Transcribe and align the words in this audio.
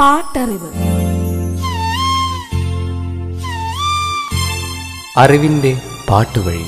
പാട്ടറിവ്. 0.00 0.70
അറിവിന്റെ 5.16 5.80
പാട്ടുവഴി. 6.08 6.64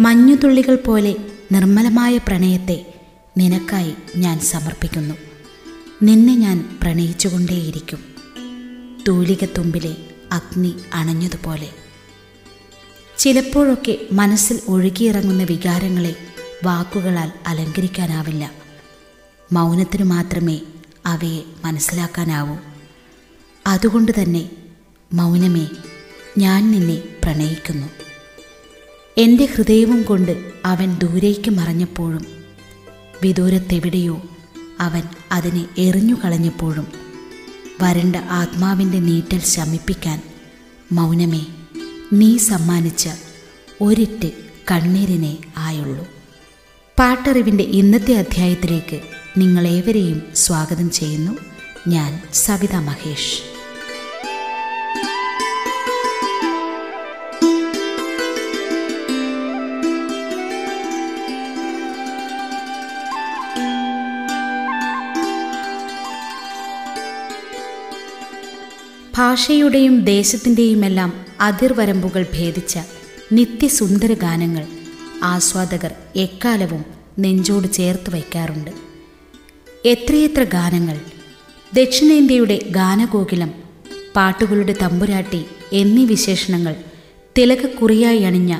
മഞ്ഞുതുള്ളികൾ 0.00 0.76
പോലെ 0.76 1.14
നിർമ്മലമായ 1.52 2.18
പ്രണയത്തെ 2.18 2.94
നിനക്കായി 3.38 3.94
ഞാൻ 4.16 4.40
സമർപ്പിക്കുന്നു. 4.40 5.33
നിന്നെ 6.02 6.36
ഞാൻ 6.36 6.78
പ്രണയിച്ചുകൊണ്ടേയിരിക്കും. 6.82 8.04
തൂലികത്തുമ്പിലെ 9.08 9.96
അഗ്നി 10.32 10.74
അണഞ്ഞതുപോലെ. 10.94 11.70
ചിലപ്പോഴൊക്കെ 13.18 13.98
മനസ്സിൽ 14.12 14.60
ഒഴുകിയിറങ്ങുന്ന 14.68 15.42
വികാരങ്ങളെ 15.42 16.16
വാക്കുകളാൽ 16.64 17.32
അലങ്കരിക്കാനാവില്ല. 17.46 18.52
മൗനത്തിനു 19.52 20.04
മാത്രമേ 20.04 20.60
അവയെ 21.06 21.42
മനസ്സിലാക്കാനാവൂ. 21.64 22.56
അതുകൊണ്ട് 23.66 24.12
തന്നെ 24.22 24.50
മൗനമേ 25.12 25.66
ഞാൻ 26.38 26.70
നിന്നെ 26.70 27.02
പ്രണയിക്കുന്നു. 27.24 27.86
എന്റെ 29.18 29.44
ഹൃദയവും 29.44 30.02
കൊണ്ട് 30.02 30.52
അവൻ 30.64 30.98
ദൂരേക്ക് 30.98 31.50
മറഞ്ഞപ്പോഴും 31.50 32.26
വിദൂരത്തെവിടെയോ 33.22 34.22
അവൻ 34.84 35.02
അതിനെ 35.32 35.64
എറിഞ്ഞു 35.78 36.14
കളഞ്ഞപ്പോഴും 36.14 36.86
വരണ്ട 37.82 38.16
ആത്മാവിന്റെ 38.16 38.98
നീറ്റൽ 38.98 39.40
ശമിപ്പിക്കാൻ 39.40 40.22
മൗനമേ 40.92 41.42
നീ 42.12 42.36
സമ്മാനിച്ച 42.38 43.08
ഒരിറ്റ് 43.80 44.30
കണ്ണീരിനെ 44.70 45.36
ആയുള്ളൂ. 45.56 46.06
പാട്ടറിവിന്റെ 46.98 47.64
ഇന്നത്തെ 47.64 48.14
അധ്യായത്തിലേക്ക് 48.14 49.00
നിങ്ങളേവരെയും 49.38 50.22
സ്വാഗതം 50.34 50.90
ചെയ്യുന്നു. 50.90 51.32
ഞാൻ 51.88 52.22
സവിത 52.34 52.76
മഹേഷ്. 52.76 53.53
ഭാഷയുടെയും 69.16 70.04
ദേശത്തിന്റെയുമെല്ലാം 70.04 71.10
അതിർവരമ്പുകൾ 71.40 72.26
ഭേദിച്ച 72.34 72.74
നിത്യസുന്ദര 73.32 74.12
ഗാനങ്ങൾ 74.14 74.64
ആസ്വാദകർ 75.22 75.92
എക്കാലവും 76.16 76.82
നെഞ്ചോട് 77.18 77.72
ചേർത്ത് 77.72 78.10
വയ്ക്കാറുണ്ട്. 78.10 78.72
എത്രയെത്ര 79.84 80.42
ഗാനങ്ങൾ 80.42 80.96
ദക്ഷിണേന്ത്യയുടെ 81.74 82.60
ഗാനഗോകുലം 82.70 83.50
പാട്ടുകളുടെ 84.16 84.74
തമ്പുരാട്ടി 84.82 85.40
എന്നീ 85.72 86.04
വിശേഷണങ്ങൾ 86.04 86.74
തിലകക്കുറിയായി 87.36 88.18
അണിഞ്ഞ 88.22 88.54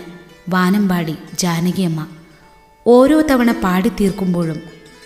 വാനമ്പാടി 0.48 1.14
ജാനകിയമ്മ 1.38 2.00
ഓരോ 2.86 3.20
തവണ 3.30 3.52
പാടിത്തീർക്കുമ്പോഴും 3.64 4.58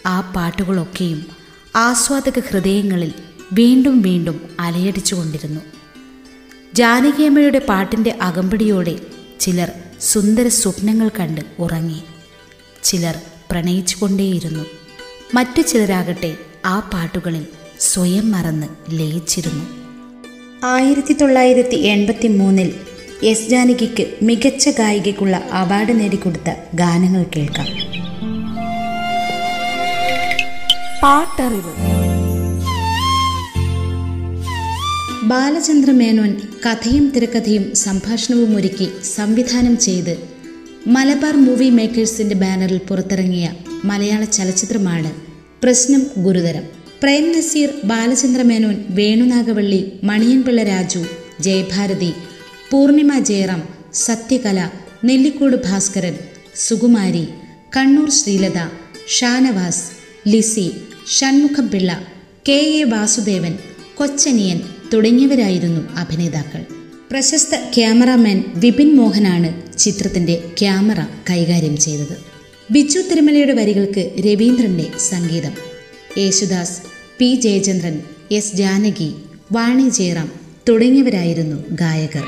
ആ 0.06 0.32
പാട്ടുകളൊക്കെയും 0.36 1.20
ആസ്വാദക 1.76 2.38
ഹൃദയങ്ങളിൽ 2.48 3.12
വീണ്ടും 3.52 4.02
വീണ്ടും 4.02 4.40
അലയടിച്ചുകൊണ്ടിരുന്നു. 4.60 5.60
ജാനകിയമ്മയുടെ 6.74 7.58
പാട്ടിന്റെ 7.58 8.18
അകമ്പടിയോടെ 8.22 8.96
ചിലർ 9.40 9.70
സുന്ദര 10.00 10.48
സ്വപ്നങ്ങൾ 10.48 11.10
കണ്ട് 11.20 11.40
ഉറങ്ങി. 11.58 12.02
ചിലർ 12.82 13.14
പ്രണയിച്ചുകൊണ്ടേയിരുന്നു. 13.50 14.64
മറ്റു 15.34 15.60
ചിലരാകട്ടെ 15.62 16.36
ആ 16.66 16.80
പാട്ടുകളിൽ 16.80 17.46
സ്വയം 17.80 18.32
മറന്ന് 18.32 18.66
ലയിച്ചിരുന്നു. 18.90 19.64
ആയിരത്തി 20.64 21.12
തൊള്ളായിരത്തി 21.12 21.74
എൺപത്തി 21.74 22.28
മൂന്നിൽ 22.28 22.74
എസ് 23.22 23.48
ജാനകിക്ക് 23.48 24.18
മികച്ച 24.22 24.68
ഗായികയ്ക്കുള്ള 24.68 25.48
അവാർഡ് 25.52 26.00
നേടിക്കൊടുത്ത 26.00 26.54
ഗാനങ്ങൾ 26.74 27.24
കേൾക്കാം. 27.36 27.66
പാട്ടറിവ്. 31.02 31.97
ബാലചന്ദ്ര 35.28 35.90
മേനോൻ 35.90 36.30
കഥയും 36.66 37.12
തിരക്കഥയും 37.16 37.74
സംഭാഷണവും 37.74 38.56
ഒരുക്കി 38.56 38.88
സംവിധാനം 39.14 39.78
ചെയ്ത് 39.78 40.14
മലബാർ 40.86 41.36
മൂവി 41.36 41.70
മേക്കേഴ്സിന്റെ 41.70 42.34
ബാനറിൽ 42.34 42.78
പുറത്തിറങ്ങിയ 42.78 43.46
മലയാള 43.84 44.24
ചലച്ചിത്രമാണ് 44.24 45.10
പ്രശ്നം 45.62 46.02
ഗുരുതരം. 46.16 46.64
പ്രേം 47.02 47.32
നസീർ 47.32 47.70
ബാലചന്ദ്ര 47.84 48.42
മേനോൻ 48.42 48.84
വേണുനാഗവള്ളി 48.90 49.80
മണിയൻപിള്ള 50.04 50.62
രാജു 50.62 51.02
ജയഭാരതി 51.40 52.10
പൂർണിമ 52.70 53.18
ജയറാം 53.20 53.62
സത്യകല 53.98 54.58
നെല്ലിക്കോട് 55.04 55.56
ഭാസ്കരൻ 55.64 56.16
സുകുമാരി 56.56 57.24
കണ്ണൂർ 57.76 58.10
ശ്രീലത 58.10 58.58
ഷാനവാസ് 59.08 59.84
ലിസി 60.26 60.66
ഷൺമുഖം 61.18 61.68
പിള്ള 61.68 61.90
കെ 62.48 62.58
എ 62.74 62.84
വാസുദേവൻ 62.84 63.54
കൊച്ചനിയൻ 63.94 64.58
തുടങ്ങിയവരായിരുന്നു 64.94 65.80
അഭിനേതാക്കൾ. 65.96 66.64
പ്രശസ്ത 67.10 67.54
ക്യാമറാമാൻ 67.54 68.44
വിപിൻ 68.54 68.96
മോഹനാണ് 68.96 69.78
ചിത്രത്തിന്റെ 69.78 70.42
ക്യാമറ 70.60 71.00
കൈകാര്യം 71.30 71.76
ചെയ്തത്. 71.76 72.16
ബിജു 72.70 72.98
തിരുമലയുടെ 72.98 73.52
വരികൾക്ക് 73.52 74.10
രവീന്ദ്രന്റെ 74.20 74.86
സംഗീതം. 74.98 75.54
യേശുദാസ് 76.18 76.82
പി 77.18 77.34
ജയചന്ദ്രൻ 77.34 78.02
എസ് 78.30 78.56
ജാനകി 78.56 79.14
വാണി 79.52 79.88
ജയറാം 79.88 80.32
തുടങ്ങിയവരായിരുന്നു 80.68 81.64
ഗായകർ. 81.70 82.24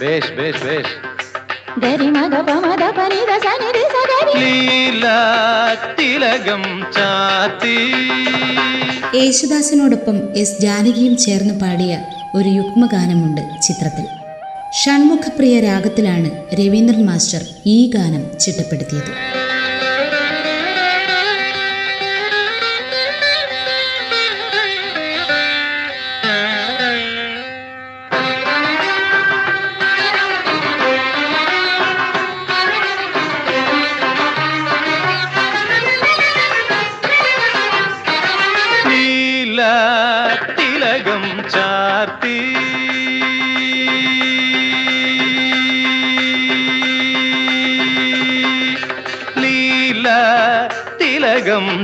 ബേഷ് 0.00 0.32
ബേഷ് 0.32 0.64
ബേഷ്. 0.64 1.13
യേശുദാസിനോടൊപ്പം 9.14 10.34
എസ് 10.36 10.60
ജാനകിയും 10.60 11.16
ചേർന്ന് 11.16 11.60
പാടിയ 11.60 12.00
ഒരു 12.34 12.48
യുഗ്മഗാനമുണ്ട് 12.48 13.62
ചിത്രത്തിൽ. 13.62 14.06
ഷൺമുഖപ്രിയ 14.72 15.60
രാഗത്തിലാണ് 15.60 16.54
രവീന്ദ്രൻ 16.54 17.06
മാസ്റ്റർ 17.06 17.44
ഈ 17.66 17.90
ഗാനം 17.90 18.38
ചിട്ടപ്പെടുത്തിയത്. 18.38 19.43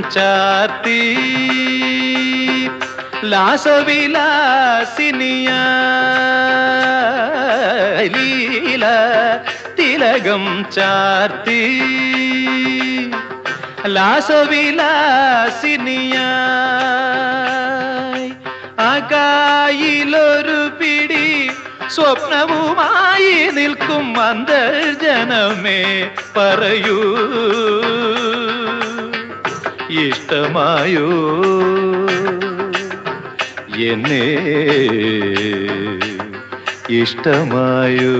ചാത്തി 0.14 1.00
ലാസവിലാസിനിയ 3.30 4.18
ലീല 8.14 8.84
തിലകം 9.78 10.44
ചാർത്തി 10.76 11.60
ലാസവിലാസിനിയായി 17.26 18.26
അകായിലൊരു 18.86 20.60
പിടി 20.80 21.26
സ്വപ്നവുമായി 21.96 23.34
നിൽക്കും 23.58 24.08
അന്തർജനമേ 24.22 25.80
പറയൂ 26.36 26.98
ഇഷ്ടമായോ 30.04 31.08
എന്നെ 33.90 34.24
ഇഷ്ടമായോ 37.00 38.16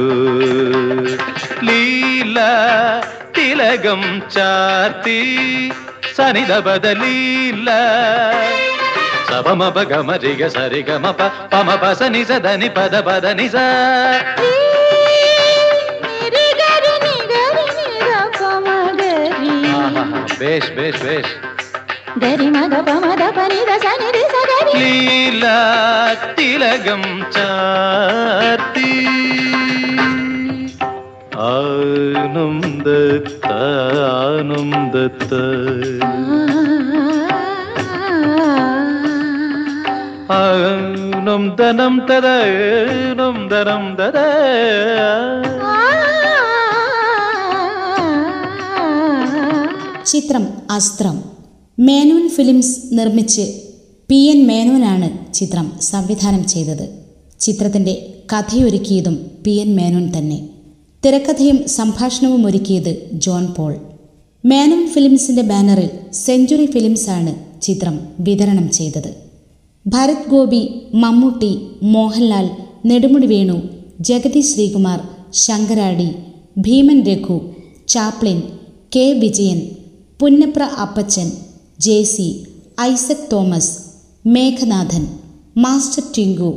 ലീല 1.69 2.39
ലീല 2.39 2.39
തിലകം 3.37 4.03
ചാർത്തി 4.35 5.21
സനിത 6.17 6.53
ബദലീല 6.67 7.69
സപമപ 9.31 9.79
ഗമരിഗ 9.91 10.43
സരിഗ 10.49 10.91
മപ 11.05 11.21
പമ 11.53 11.71
പ 11.83 11.93
സനി 12.01 12.23
സദനി 12.31 12.69
പദ 12.77 12.97
പദ 13.09 13.27
നിസ 13.39 13.57
രി 16.35 16.47
ഗരി 16.61 16.95
നി 17.05 17.17
ഗരി 17.33 17.67
നി 17.79 17.87
ലീല 24.76 25.48
തിലകം 26.40 27.32
ചാർത്തി. 27.32 29.08
ആനന്ദത്ത 31.36 33.48
ആനന്ദത്ത. 34.04 35.34
ആനം 40.32 41.56
ധനം 41.56 42.08
തദ 42.10 42.28
ഏനം 42.28 43.50
ചിത്രം 50.06 50.48
അസ്ത്രം. 50.72 51.31
മേനോൻ 51.82 52.30
ഫിലിംസ് 52.30 52.80
നിർമ്മിച്ച് 52.92 53.42
പി 54.10 54.16
എൻ 54.16 54.48
മേനോനാണ് 54.48 55.34
ചിത്രം 55.34 55.72
സംവിധാനം 55.82 56.48
ചെയ്തത്. 56.48 56.90
ചിത്രത്തിന്റെ 57.40 58.14
കഥയൊരുക്കിയതും 58.34 59.32
പി 59.46 59.52
എൻ 59.52 59.76
മേനോൻ 59.76 60.12
തന്നെ. 60.18 60.50
തിരക്കഥയും 61.06 61.68
സംഭാഷണവും 61.68 62.48
ഒരുക്കിയത് 62.48 63.10
ജോൺ 63.14 63.54
പോൾ. 63.58 63.74
മേനോൻ 64.46 64.88
ഫിലിംസിന്റെ 64.88 65.42
ബാനറിൽ 65.42 65.90
സെഞ്ചുറി 66.14 66.66
ഫിലിംസാണ് 66.66 67.62
ചിത്രം 67.62 68.00
വിതരണം 68.20 68.70
ചെയ്തത്. 68.70 69.12
Bharat 69.88 70.30
Gopi 70.30 70.64
Mammootty 70.94 71.52
Mohanlal 71.84 72.50
Nedumudi 72.86 73.28
Venu 73.28 73.62
Jagathy 74.02 74.42
Sreekumar 74.42 75.00
Sankaradi 75.34 76.10
Bheeman 76.58 77.04
Raghu 77.04 77.40
Chaplin 77.88 78.42
K 78.96 79.14
Vijayan 79.14 79.60
Punnapra 80.20 80.64
Appachan 80.64 81.32
J 81.84 82.04
C 82.04 82.26
Isaac 82.82 83.28
Thomas 83.32 83.74
Meghanathan 84.26 85.04
master 85.58 86.04
Tinku 86.18 86.50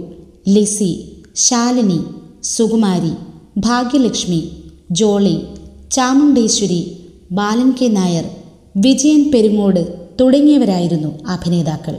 Lissy 0.48 0.90
Shalini 1.36 1.98
Sukumari 2.44 3.12
Bhagyalakshmi 3.58 4.40
Jolly 4.90 5.36
Chamundeshwari 5.90 6.80
Balan 7.32 7.70
K 7.70 7.86
Nair 7.86 8.26
Vijayan 8.76 9.30
Perungode 9.32 9.82
തുടങ്ങിയവരായിരുന്നു 10.20 11.10
അഭിനേതാക്കൾ. 11.28 11.96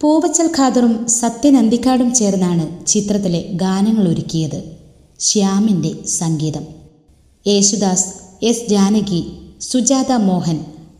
പൂവച്ചൽ 0.00 0.50
ഖാദറും 0.58 1.06
സത്യൻ 1.06 1.56
അന്തിക്കാടും 1.56 2.14
ചേർന്നാണ് 2.14 2.86
ചിത്രത്തിലെ 2.86 3.42
ഗാനങ്ങൾ 3.62 4.08
ഒരുക്കിയത്. 4.08 4.60
ശ്യാമിന്റെ 5.20 5.92
സംഗീതം. 6.06 6.64
യേശുദാസ് 7.46 8.08
എസ് 8.42 8.68
ജാനകി 8.68 9.22
സുജാത 9.60 10.12
മോഹൻ 10.12 10.58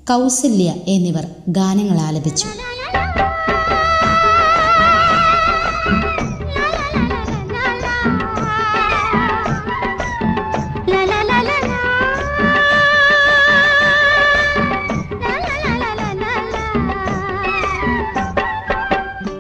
കൗസല്യ 0.09 0.75
എന്നിവർ 0.89 1.27
ഗാനങ്ങൾ 1.49 1.99
ആലപിച്ചു. 1.99 2.47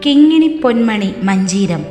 കിങ്ങിണി 0.07 0.61
പൊന്മണി 0.65 1.15
മഞ്ചീരം. 1.23 1.85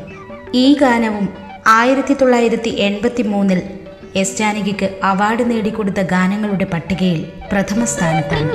ഈ 0.54 0.74
ഗാനവും 0.74 1.30
ആയിരത്തി 1.68 2.14
തൊള്ളായിരത്തി 2.14 2.70
എൺപത്തി 2.70 3.22
മൂന്നിൽ 3.22 3.81
എസ് 4.16 4.38
ജാനകിക്ക് 4.38 5.00
അവാർഡ് 5.04 5.52
നേടിക്കൊടുത്ത 5.52 6.02
ഗാനങ്ങളുടെ 6.02 6.66
പട്ടികയിൽ 6.66 7.22
പ്രഥമ 7.52 7.84
സ്ഥാനത്താണ്. 7.84 8.50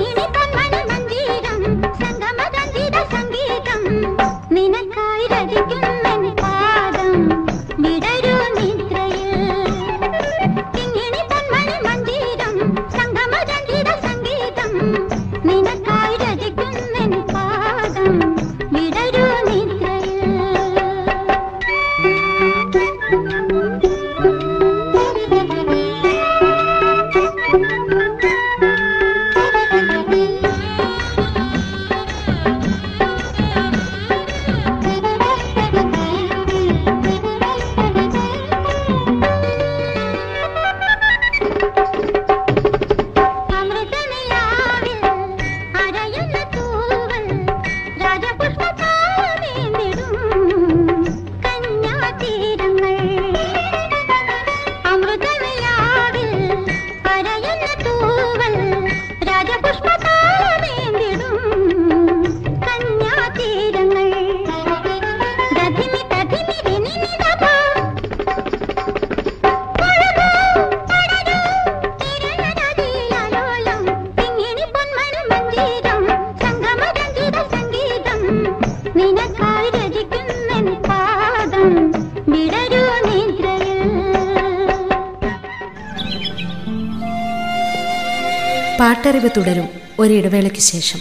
പാട്ടറിവ് 89.27 89.47
തുടരും 89.47 89.69
ഒരിടവേളയ്ക്ക് 89.99 90.59
ശേഷം. 90.59 91.01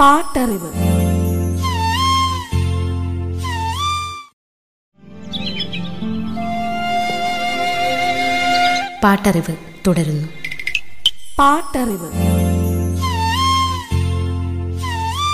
പാട്ടറിവ്. 0.00 0.72
പാട്ടറിവ് 9.04 9.56
തുടരുന്നു. 9.86 10.28
പാട്ടറിവ്. 11.38 12.10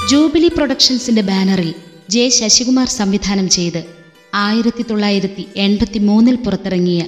ജൂബിലി 0.09 0.49
പ്രൊഡക്ഷൻസിന്റെ 0.49 1.23
ബാനറിൽ 1.23 1.75
ജെ 2.11 2.29
ശശികുമാർ 2.29 2.89
സംവിധാനം 2.89 3.49
ചെയ്ത് 3.49 3.85
ആയിരത്തി 4.35 4.83
തൊള്ളായിരത്തി 4.83 5.49
എൺപത്തി 5.57 5.99
മൂന്നിൽ 5.99 6.35
പുറത്തിറങ്ങിയ 6.35 7.05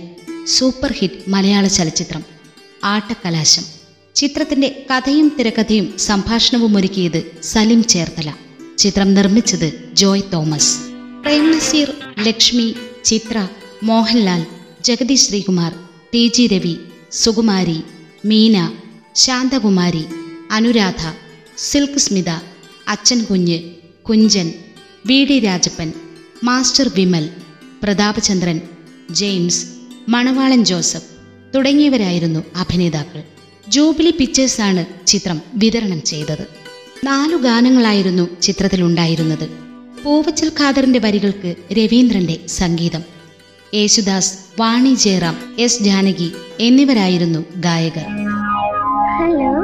സൂപ്പർ 0.47 0.93
ഹിറ്റ് 0.93 1.31
മലയാള 1.31 1.67
ചലച്ചിത്രം 1.67 2.25
ആട്ടക്കലാശം. 2.85 3.80
ചിത്രത്തിന്റെ 4.15 4.87
കഥയും 4.91 5.33
തിരക്കഥയും 5.39 5.99
സംഭാഷണവും 5.99 6.77
ഒരുക്കിയത് 6.77 7.23
സലിം 7.43 7.85
ചേർത്തല. 7.85 8.35
ചിത്രം 8.79 9.15
നിർമ്മിച്ചത് 9.15 9.91
Joy 9.93 10.23
Thomas. 10.33 10.79
Prem 11.23 11.57
Nazir 11.57 11.93
Lakshmi 12.23 12.75
Chithra 13.05 13.49
Mohanlal 13.83 14.47
Jagathy 14.81 15.15
Sreekumar 15.15 15.75
T 16.15 16.31
G 16.35 16.47
Ravi 16.47 16.77
Sukumari 17.13 17.83
Meena 18.25 18.73
Santhakumari 19.15 20.05
Anuradha 20.51 21.03
Silk 21.57 21.99
Smitha 21.99 22.29
അച്ഛൻ 22.89 23.25
കുഞ്ഞ് 23.25 23.59
Kunchan 24.09 24.53
V 25.07 25.25
D 25.25 25.39
Rajappan 25.39 25.93
master 26.45 26.91
Vimal 26.95 27.31
Prathapachandran 27.83 28.61
James 29.11 29.67
Manavalan 30.09 30.65
Joseph 30.65 31.11
തുടങ്ങിയവരായിരുന്നു 31.55 32.41
അഭിനേതാക്കൾ. 32.57 33.23
ജൂബിലി 33.69 34.11
പിക്ചേഴ്സാണ് 34.11 35.07
ചിത്രം 35.07 35.41
വിതരണം 35.55 36.03
ചെയ്തത്. 36.03 36.47
നാലു 37.05 37.37
ഗാനങ്ങളായിരുന്നു 37.37 38.41
ചിത്രത്തിലുണ്ടായിരുന്നത്. 38.43 39.49
പൂവച്ചൽ 40.05 40.53
ഖാദറിന്റെ 40.61 40.99
വരികൾക്ക് 40.99 41.55
രവീന്ദ്രന്റെ 41.73 42.37
സംഗീതം. 42.47 43.03
യേശുദാസ് 43.75 44.39
വാണി 44.61 44.95
ജയറാം 44.95 45.37
എസ് 45.59 45.83
ജാനകി 45.83 46.33
എന്നിവരായിരുന്നു 46.61 47.45
ഗായകർ. 47.57 48.05
ഹലോ. 49.19 49.63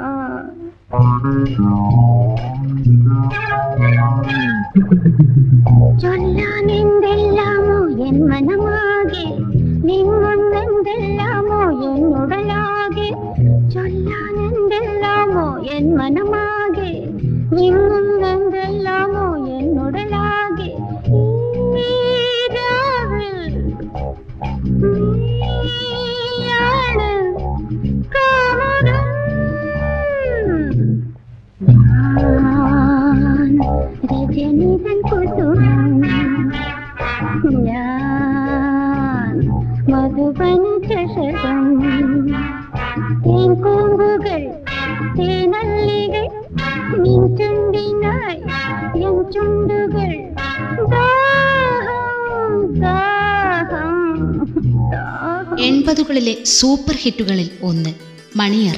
സൂപ്പർ 56.48 56.96
ഹിറ്റുകളിൽ 56.96 57.50
ഒന്ന് 57.62 57.94
മണിയറ. 58.36 58.76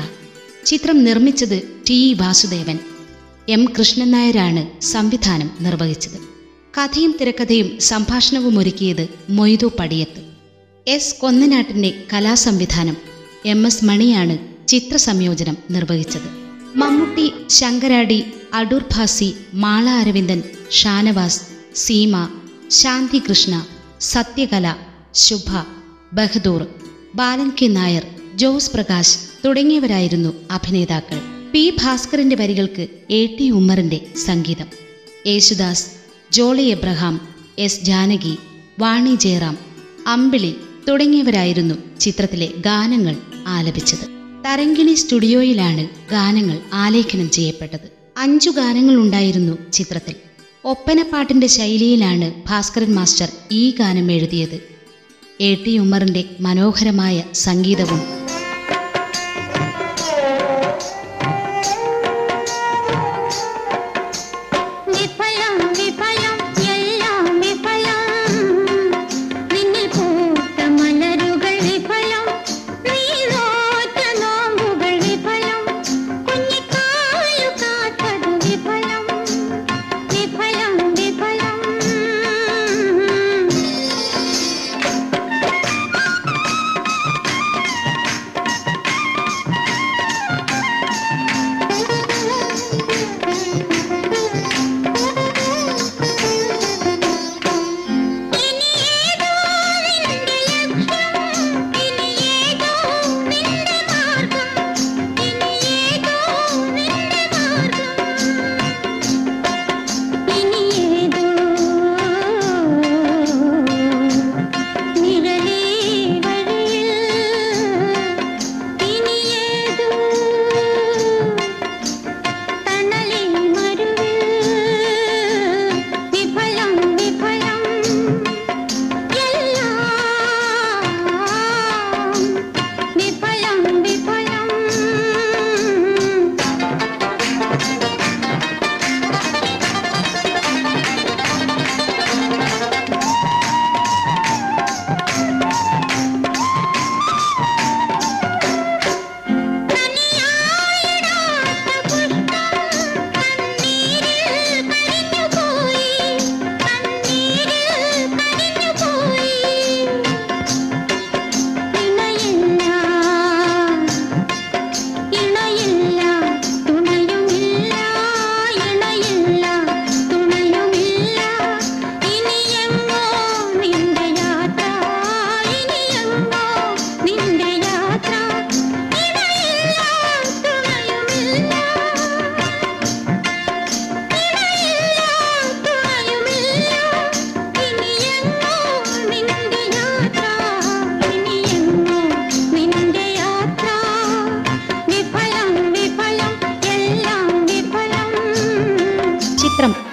ചിത്രം 0.66 1.04
നിർമ്മിച്ചത് 1.04 1.62
ടി 1.90 2.14
വാസുദേവൻ. 2.14 2.80
എം 3.50 3.66
കൃഷ്ണൻ 3.80 4.12
നായരാണ് 4.12 4.82
സംവിധാനം 4.82 5.52
നിർവഹിച്ചത്. 5.62 6.20
കഥയും 6.78 7.16
തിരക്കഥയും 7.22 7.80
സംഭാഷണവും 7.80 8.60
ഒരുക്കിയത് 8.60 9.08
മൊയ്തു 9.30 9.72
പടിയത്ത്. 9.80 10.22
എസ് 10.88 11.16
കൊന്നനാട്ടിന്റെ 11.16 12.04
കലാസംവിധാനം. 12.14 12.98
എം 13.46 13.68
എസ് 13.68 13.86
മണിയാണ് 13.86 14.68
ചിത്രസംയോജനം 14.68 15.58
നിർവഹിച്ചത്. 15.72 16.30
മമ്മൂട്ടി 16.78 17.32
ശങ്കരാടി 17.50 18.24
അടൂർ 18.54 18.84
ഭാസി 18.92 19.34
മാള 19.54 19.90
അരവിന്ദൻ 19.90 20.44
ഷാനവാസ് 20.72 21.42
സീമ 21.76 22.30
ശാന്തി 22.70 23.22
കൃഷ്ണ 23.30 23.66
സത്യകല 24.00 24.76
ശുഭ 25.14 25.64
ബഹദൂർ. 26.14 26.79
ബാലൻ 27.16 27.52
കെ 27.62 27.66
നായർ 27.66 28.06
ജോസ് 28.36 28.72
പ്രകാശ് 28.72 29.20
തുടങ്ങിയവരായിരുന്നു 29.46 30.34
അഭിനേതാക്കൾ. 30.52 31.22
പി 31.52 31.70
ഭാസ്കറിന്റെ 31.70 32.36
വരികൾക്ക് 32.36 32.88
എ 33.10 33.26
ടി 33.26 33.50
ഉമ്മറിന്റെ 33.50 34.02
സംഗീതം. 34.26 34.66
യേശുദാസ് 35.28 35.88
ജോളി 36.32 36.62
എബ്രഹാം 36.62 37.36
എസ് 37.60 37.82
ജാനകി 37.82 38.38
വാണി 38.80 39.16
ജയറാം 39.16 39.58
അമ്പിളി 40.08 40.56
തുടങ്ങിയവരായിരുന്നു 40.88 41.76
ചിത്രത്തിലെ 42.00 42.48
ഗാനങ്ങൾ 42.58 43.16
ആലപിച്ചത്. 43.48 44.06
തരങ്കിണി 44.46 44.94
സ്റ്റുഡിയോയിലാണ് 44.94 45.88
ഗാനങ്ങൾ 46.12 46.60
ആലേഖനം 46.74 47.30
ചെയ്യപ്പെട്ടത്. 47.30 47.90
അഞ്ചു 48.18 48.50
ഗാനങ്ങൾ 48.50 48.96
ഉണ്ടായിരുന്നു 48.96 49.72
ചിത്രത്തിൽ. 49.74 50.16
ഒപ്പനപ്പാട്ടിന്റെ 50.66 51.48
ശൈലിയിലാണ് 51.48 52.34
ഭാസ്കരൻ 52.48 52.96
മാസ്റ്റർ 52.96 53.32
ഈ 53.52 53.72
ഗാനം 53.80 54.12
എഴുതിയത്. 54.12 54.69
എ 55.42 55.56
ടി 55.56 55.80
ഉമ്മറിന്റെ 55.80 56.24
മനോഹരമായ 56.42 57.24
സംഗീതവും 57.34 58.02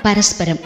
പരസ്പരം 0.07 0.59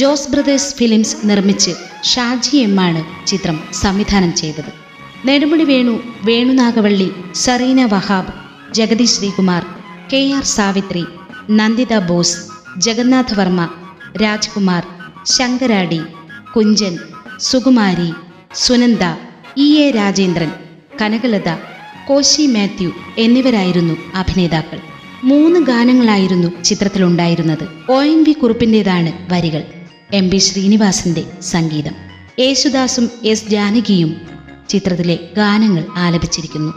ജോസ് 0.00 0.30
ബ്രദേഴ്സ് 0.32 0.74
ഫിലിംസ് 0.78 1.16
നിർമ്മിച്ച് 1.30 1.72
ഷാജി 2.10 2.56
എം 2.66 2.74
ആണ് 2.86 3.00
ചിത്രം 3.30 3.56
സംവിധാനം 3.82 4.32
ചെയ്തത്. 4.40 4.70
Nedumudi 5.26 5.64
Venu 5.72 5.94
Venu Nagavally 6.28 7.08
Zarina 7.44 7.80
Wahab 7.94 8.32
Jagathy 8.78 9.06
Sreekumar 9.14 9.62
K 10.12 10.20
R 10.36 10.44
Savithri 10.56 11.04
Nanditha 11.58 11.94
Bose 12.08 12.36
Jagannath 12.86 13.36
Varma 13.38 13.60
Rajkumar 14.22 14.84
Sankaradi 15.36 16.00
Kunchan 16.54 16.94
Sukumari 17.48 18.10
Sunanda 18.64 19.04
E 19.64 19.68
A 19.84 19.88
Rajendran 19.90 20.52
Kanakalatha 21.00 21.50
Koshy 22.08 22.46
Mathew 22.54 22.90
എന്നിവരായിരുന്നു 23.24 23.96
അഭിനേതാക്കൾ. 24.20 24.78
മൂന്ന് 25.24 25.60
ഗാനങ്ങളായിരുന്നു 25.60 26.62
ചിത്രത്തിലുണ്ടായിരുന്നത്. 26.64 27.92
ഒ 27.92 28.02
എൻ 28.02 28.22
വി 28.22 28.32
കുറുപ്പിന്റെതാണ് 28.32 29.32
വരികൾ. 29.32 29.62
എം 30.14 30.30
ബി 30.30 30.36
ശ്രീനിവാസന്റെ 30.36 31.24
സംഗീതം. 31.42 31.92
യേശുദാസും 32.38 33.10
എസ് 33.24 33.48
ജാനകിയും 33.48 34.16
ചിത്രത്തിലെ 34.68 35.18
ഗാനങ്ങൾ 35.36 35.84
ആലപിച്ചിരിക്കുന്നു. 35.96 36.72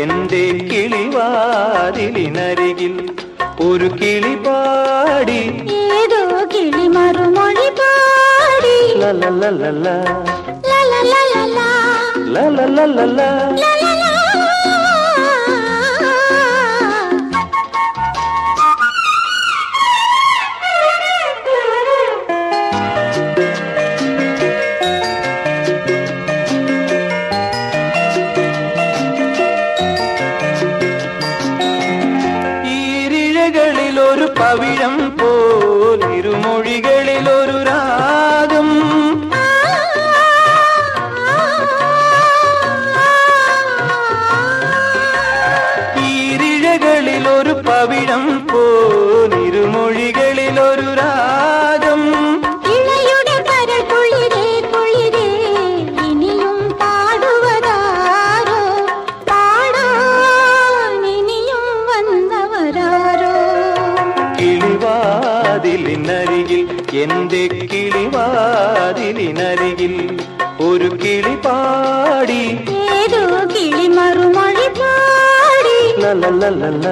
എന്റെ 0.00 0.42
കിളിവാതിലിനരികിൽ 0.70 1.24
ഒരു 3.66 3.88
കിളി 4.00 4.34
പാടി 4.46 5.40
ഏതോ 5.98 6.22
കിളി 6.54 6.86
മറുമൊഴി 6.96 7.68
പാടി 7.80 8.76
ലലലലല 9.02 9.86
ലലലലല 10.70 11.58
ലലലലല 12.34 13.20
എന്റെ 67.02 67.42
കിളിവാതിലിനരികിൽ 67.72 68.24
ഒരു 70.66 70.88
കിളി 71.02 71.34
പാടി 71.46 72.42
ഏതോ 72.96 73.22
കിളി 73.54 73.86
മറുമൊഴി 73.96 74.68
പാടി 74.80 75.78
ലലലലല 76.02 76.86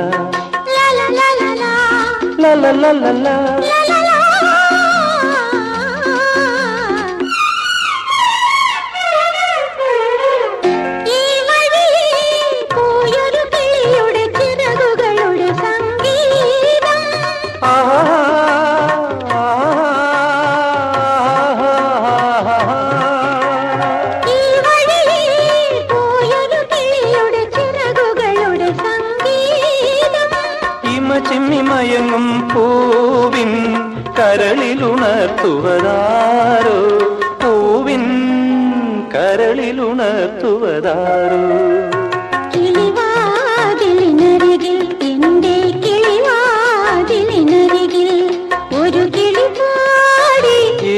ലലലലല 0.75 1.65
ലലലലല 2.43 3.27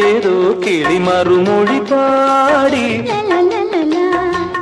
ഏതോ 0.06 0.62
കിളി 0.66 0.98
മറുമൊഴി 0.98 1.80
പാടി. 1.80 2.86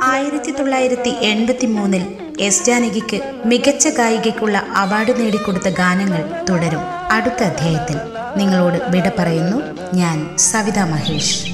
ആയിരത്തി 0.02 0.50
തൊള്ളായിരത്തി 0.50 1.08
എൺപത്തി 1.08 1.66
മൂന്നിൽ 1.66 2.04
എസ് 2.40 2.64
ജാനകിക്ക് 2.64 3.42
മികച്ച 3.44 3.88
ഗായികയ്ക്കുള്ള 3.88 4.58
അവാർഡ് 4.76 5.20
നേടിക്കൊടുത്ത 5.20 5.68
ഗാനങ്ങൾ 5.68 6.22
തുടരും 6.50 6.80
അടുത്ത 7.10 7.42
അധ്യായത്തിൽ. 7.44 7.96
നിങ്ങളോട് 8.36 8.78
വിട 8.88 9.10
പറയുന്നു 9.18 9.58
ഞാൻ 9.94 10.38
സവിത 10.38 10.78
മഹേഷ്. 10.78 11.46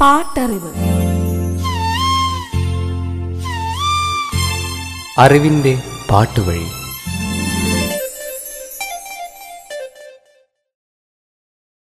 പാട്ടറിവ്. 0.00 0.72
അറിവിന്റെ 5.18 5.82
പാട്ടുവഴി 6.10 6.66